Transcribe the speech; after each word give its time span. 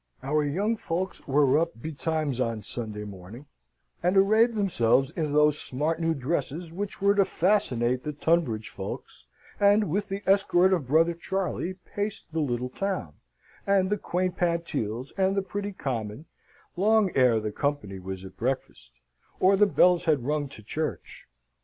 Our 0.23 0.43
young 0.43 0.77
folks 0.77 1.27
were 1.27 1.59
up 1.59 1.79
betimes 1.79 2.39
on 2.39 2.63
Sunday 2.63 3.03
morning, 3.03 3.45
and 4.01 4.17
arrayed 4.17 4.55
themselves 4.55 5.11
in 5.11 5.31
those 5.31 5.61
smart 5.61 5.99
new 6.01 6.15
dresses 6.15 6.73
which 6.73 7.01
were 7.03 7.13
to 7.13 7.23
fascinate 7.23 8.03
the 8.03 8.11
Tunbridge 8.11 8.69
folks, 8.69 9.27
and, 9.59 9.91
with 9.91 10.09
the 10.09 10.23
escort 10.25 10.73
of 10.73 10.87
brother 10.87 11.13
Charley, 11.13 11.75
paced 11.75 12.31
the 12.31 12.39
little 12.39 12.69
town, 12.71 13.13
and 13.67 13.91
the 13.91 13.97
quaint 13.99 14.37
Pantiles, 14.37 15.11
and 15.19 15.35
the 15.37 15.43
pretty 15.43 15.71
common, 15.71 16.25
long 16.75 17.11
ere 17.13 17.39
the 17.39 17.51
company 17.51 17.99
was 17.99 18.25
at 18.25 18.35
breakfast, 18.35 18.93
or 19.39 19.55
the 19.55 19.67
bells 19.67 20.05
had 20.05 20.25
rung 20.25 20.49
to 20.49 20.63
church. 20.63 21.27